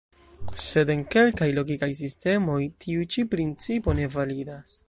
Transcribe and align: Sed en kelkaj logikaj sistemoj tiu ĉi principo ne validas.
Sed 0.67 0.91
en 0.93 1.03
kelkaj 1.15 1.49
logikaj 1.59 1.91
sistemoj 2.01 2.59
tiu 2.87 3.07
ĉi 3.17 3.29
principo 3.35 3.99
ne 4.01 4.13
validas. 4.19 4.79